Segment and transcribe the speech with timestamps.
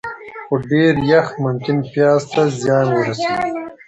[0.47, 3.33] خو ډېر یخ ممکن پیاز ته زیان ورسوي.